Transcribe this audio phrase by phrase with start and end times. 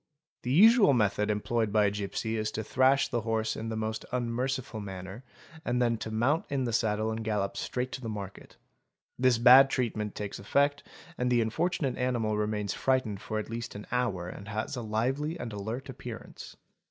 [0.41, 4.03] The usual method employed by a gipsy is to thrash the horse in the most
[4.11, 5.23] unmerciful manner
[5.63, 8.57] and then to mount in the saddle and gallop straight to the market.
[9.19, 10.81] This bad treatment takes effect
[11.19, 15.37] and the unfortunate animal remains frightened for at least an hour and has a lively
[15.39, 16.55] and alert appearance.